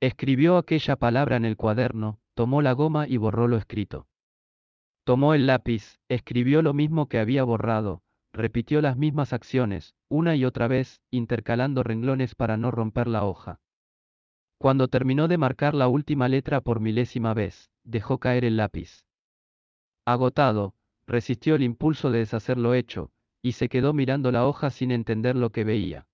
Escribió 0.00 0.58
aquella 0.58 0.94
palabra 0.94 1.36
en 1.36 1.44
el 1.44 1.56
cuaderno, 1.56 2.20
tomó 2.34 2.62
la 2.62 2.72
goma 2.72 3.08
y 3.08 3.16
borró 3.16 3.48
lo 3.48 3.56
escrito. 3.56 4.06
Tomó 5.02 5.34
el 5.34 5.46
lápiz, 5.46 5.98
escribió 6.08 6.62
lo 6.62 6.72
mismo 6.72 7.08
que 7.08 7.18
había 7.18 7.42
borrado, 7.42 8.02
repitió 8.32 8.80
las 8.80 8.96
mismas 8.96 9.32
acciones, 9.32 9.96
una 10.08 10.36
y 10.36 10.44
otra 10.44 10.68
vez, 10.68 11.00
intercalando 11.10 11.82
renglones 11.82 12.36
para 12.36 12.56
no 12.56 12.70
romper 12.70 13.08
la 13.08 13.24
hoja. 13.24 13.58
Cuando 14.58 14.86
terminó 14.86 15.26
de 15.26 15.38
marcar 15.38 15.74
la 15.74 15.88
última 15.88 16.28
letra 16.28 16.60
por 16.60 16.78
milésima 16.78 17.34
vez, 17.34 17.70
dejó 17.82 18.18
caer 18.18 18.44
el 18.44 18.56
lápiz. 18.56 19.04
Agotado, 20.04 20.74
resistió 21.06 21.56
el 21.56 21.62
impulso 21.62 22.12
de 22.12 22.20
deshacer 22.20 22.56
lo 22.56 22.74
hecho, 22.74 23.10
y 23.42 23.52
se 23.52 23.68
quedó 23.68 23.92
mirando 23.94 24.30
la 24.30 24.46
hoja 24.46 24.70
sin 24.70 24.92
entender 24.92 25.34
lo 25.34 25.50
que 25.50 25.64
veía. 25.64 26.06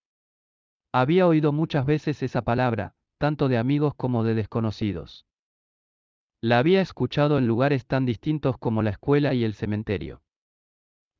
Había 0.93 1.27
oído 1.27 1.53
muchas 1.53 1.85
veces 1.85 2.23
esa 2.23 2.43
palabra, 2.43 2.95
tanto 3.19 3.49
de 3.49 3.59
amigos 3.59 3.95
como 3.95 4.25
de 4.25 4.35
desconocidos. 4.35 5.27
La 6.41 6.59
había 6.59 6.81
escuchado 6.81 7.39
en 7.39 7.46
lugares 7.46 7.87
tan 7.87 8.04
distintos 8.04 8.59
como 8.59 8.82
la 8.82 8.90
escuela 8.90 9.35
y 9.35 9.45
el 9.45 9.54
cementerio. 9.54 10.23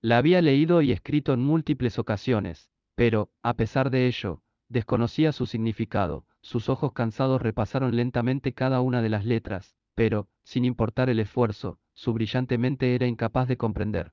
La 0.03 0.19
había 0.19 0.43
leído 0.43 0.83
y 0.83 0.93
escrito 0.93 1.33
en 1.33 1.41
múltiples 1.41 1.99
ocasiones, 1.99 2.71
pero, 2.95 3.31
a 3.43 3.55
pesar 3.55 3.91
de 3.91 4.07
ello, 4.07 4.43
desconocía 4.69 5.33
su 5.33 5.47
significado, 5.47 6.27
sus 6.43 6.69
ojos 6.69 6.93
cansados 6.93 7.41
repasaron 7.41 7.97
lentamente 7.97 8.53
cada 8.53 8.83
una 8.83 9.01
de 9.01 9.09
las 9.09 9.25
letras, 9.25 9.75
pero, 9.95 10.29
sin 10.43 10.65
importar 10.67 11.09
el 11.09 11.21
esfuerzo, 11.21 11.79
su 11.95 12.13
brillante 12.13 12.59
mente 12.59 12.95
era 12.95 13.07
incapaz 13.07 13.49
de 13.49 13.57
comprender. 13.57 14.13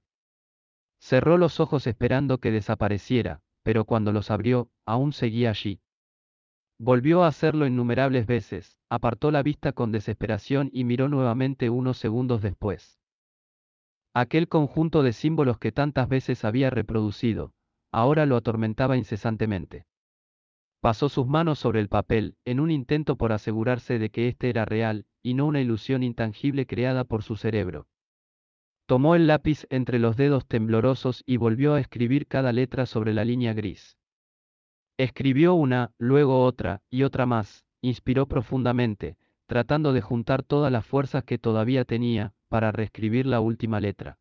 Cerró 0.99 1.37
los 1.37 1.59
ojos 1.59 1.87
esperando 1.87 2.37
que 2.37 2.51
desapareciera, 2.51 3.41
pero 3.63 3.85
cuando 3.85 4.11
los 4.11 4.31
abrió, 4.31 4.69
aún 4.85 5.13
seguía 5.13 5.49
allí. 5.49 5.81
Volvió 6.83 7.23
a 7.23 7.27
hacerlo 7.27 7.67
innumerables 7.67 8.25
veces, 8.25 8.75
apartó 8.89 9.29
la 9.29 9.43
vista 9.43 9.71
con 9.71 9.91
desesperación 9.91 10.71
y 10.73 10.83
miró 10.83 11.09
nuevamente 11.09 11.69
unos 11.69 11.99
segundos 11.99 12.41
después. 12.41 12.99
Aquel 14.15 14.47
conjunto 14.47 15.03
de 15.03 15.13
símbolos 15.13 15.59
que 15.59 15.71
tantas 15.71 16.09
veces 16.09 16.43
había 16.43 16.71
reproducido, 16.71 17.53
ahora 17.91 18.25
lo 18.25 18.35
atormentaba 18.35 18.97
incesantemente. 18.97 19.85
Pasó 20.79 21.07
sus 21.07 21.27
manos 21.27 21.59
sobre 21.59 21.81
el 21.81 21.87
papel, 21.87 22.35
en 22.45 22.59
un 22.59 22.71
intento 22.71 23.15
por 23.15 23.31
asegurarse 23.31 23.99
de 23.99 24.09
que 24.09 24.27
éste 24.27 24.49
era 24.49 24.65
real, 24.65 25.05
y 25.21 25.35
no 25.35 25.45
una 25.45 25.61
ilusión 25.61 26.01
intangible 26.01 26.65
creada 26.65 27.03
por 27.03 27.21
su 27.21 27.35
cerebro. 27.35 27.85
Tomó 28.87 29.13
el 29.13 29.27
lápiz 29.27 29.67
entre 29.69 29.99
los 29.99 30.17
dedos 30.17 30.47
temblorosos 30.47 31.21
y 31.27 31.37
volvió 31.37 31.75
a 31.75 31.79
escribir 31.79 32.25
cada 32.25 32.51
letra 32.51 32.87
sobre 32.87 33.13
la 33.13 33.23
línea 33.23 33.53
gris. 33.53 33.99
Escribió 35.01 35.55
una, 35.55 35.95
luego 35.97 36.45
otra, 36.45 36.83
y 36.91 37.01
otra 37.01 37.25
más, 37.25 37.65
inspiró 37.81 38.27
profundamente, 38.27 39.17
tratando 39.47 39.93
de 39.93 40.01
juntar 40.01 40.43
todas 40.43 40.71
las 40.71 40.85
fuerzas 40.85 41.23
que 41.23 41.39
todavía 41.39 41.85
tenía, 41.85 42.35
para 42.49 42.71
reescribir 42.71 43.25
la 43.25 43.39
última 43.39 43.79
letra. 43.79 44.19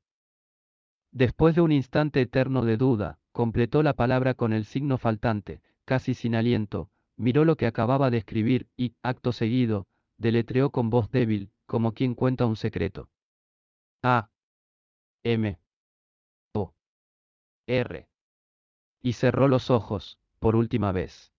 Después 1.13 1.55
de 1.55 1.61
un 1.61 1.71
instante 1.71 2.23
eterno 2.23 2.65
de 2.65 2.79
duda, 2.79 3.19
completó 3.31 3.83
la 3.83 3.93
palabra 3.93 4.33
con 4.33 4.55
el 4.55 4.65
signo 4.65 4.97
faltante, 4.97 5.61
casi 5.85 6.15
sin 6.15 6.35
aliento, 6.35 6.89
miró 7.15 7.45
lo 7.45 7.57
que 7.57 7.67
acababa 7.67 8.09
de 8.09 8.17
escribir 8.17 8.67
y, 8.75 8.95
acto 9.03 9.33
seguido, 9.33 9.87
deletreó 10.17 10.71
con 10.71 10.89
voz 10.89 11.11
débil, 11.11 11.51
como 11.67 11.93
quien 11.93 12.15
cuenta 12.15 12.47
un 12.47 12.57
secreto. 12.57 13.11
A. 14.03 14.31
M. 15.25 15.59
O. 16.55 16.73
R. 17.67 18.09
Y 19.03 19.13
cerró 19.13 19.47
los 19.47 19.69
ojos, 19.69 20.17
por 20.41 20.57
última 20.57 20.91
vez. 20.93 21.30